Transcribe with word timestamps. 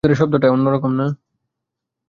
ভেতরের 0.03 0.19
শব্দটা 0.19 0.47
অন্যরকম 0.51 0.91
না? 0.95 1.07